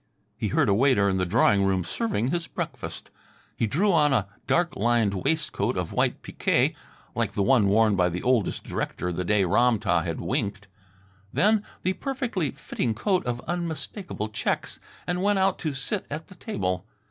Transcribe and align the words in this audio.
He 0.35 0.47
heard 0.47 0.67
a 0.67 0.73
waiter 0.73 1.07
in 1.07 1.17
the 1.17 1.27
drawing 1.27 1.63
room 1.63 1.83
serving 1.83 2.29
his 2.31 2.47
breakfast. 2.47 3.11
He 3.55 3.67
drew 3.67 3.91
on 3.93 4.13
a 4.13 4.27
dark 4.47 4.75
lined 4.75 5.13
waistcoat 5.13 5.77
of 5.77 5.91
white 5.93 6.23
piqué 6.23 6.73
like 7.13 7.33
the 7.33 7.43
one 7.43 7.67
worn 7.67 7.95
by 7.95 8.09
the 8.09 8.23
oldest 8.23 8.63
director 8.63 9.11
the 9.13 9.23
day 9.23 9.43
Ram 9.43 9.77
tah 9.77 10.01
had 10.01 10.19
winked 10.19 10.67
then 11.31 11.63
the 11.83 11.93
perfectly 11.93 12.49
fitting 12.49 12.95
coat 12.95 13.23
of 13.27 13.41
unmistakable 13.47 14.29
checks, 14.29 14.79
and 15.05 15.21
went 15.21 15.37
out 15.37 15.59
to 15.59 15.75
sit 15.75 16.07
at 16.09 16.29
the 16.29 16.35
table. 16.35 16.83